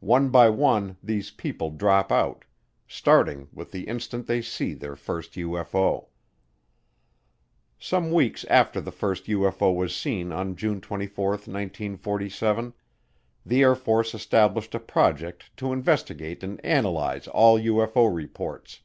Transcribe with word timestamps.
One 0.00 0.30
by 0.30 0.48
one 0.48 0.96
these 1.02 1.30
people 1.30 1.68
drop 1.70 2.10
out, 2.10 2.46
starting 2.86 3.50
with 3.52 3.70
the 3.70 3.84
instant 3.86 4.26
they 4.26 4.40
see 4.40 4.72
their 4.72 4.96
first 4.96 5.34
UFO. 5.34 6.06
Some 7.78 8.10
weeks 8.10 8.46
after 8.46 8.80
the 8.80 8.90
first 8.90 9.26
UFO 9.26 9.76
was 9.76 9.94
seen 9.94 10.32
on 10.32 10.56
June 10.56 10.80
24, 10.80 11.28
1947, 11.32 12.72
the 13.44 13.60
Air 13.60 13.74
Force 13.74 14.14
established 14.14 14.74
a 14.74 14.80
project 14.80 15.54
to 15.58 15.74
investigate 15.74 16.42
and 16.42 16.64
analyze 16.64 17.28
all 17.28 17.58
UFO 17.60 18.10
reports. 18.10 18.80